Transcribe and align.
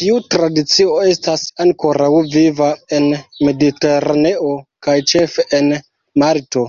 Tiu 0.00 0.18
tradicio 0.34 0.92
estas 1.12 1.46
ankoraŭ 1.64 2.10
viva 2.34 2.68
en 2.98 3.08
Mediteraneo, 3.48 4.54
kaj 4.88 4.94
ĉefe 5.14 5.46
en 5.60 5.74
Malto. 6.24 6.64